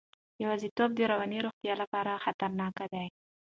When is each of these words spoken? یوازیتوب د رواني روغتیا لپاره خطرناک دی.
یوازیتوب 0.43 0.89
د 0.95 0.99
رواني 1.11 1.37
روغتیا 1.45 1.73
لپاره 1.81 2.21
خطرناک 2.25 2.75
دی. 2.93 3.07